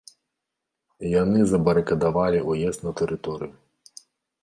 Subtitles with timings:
[1.21, 3.53] Яны забарыкадавалі ўезд на тэрыторыю.